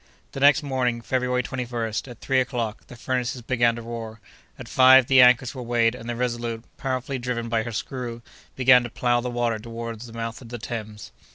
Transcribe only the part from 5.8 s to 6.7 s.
and the Resolute,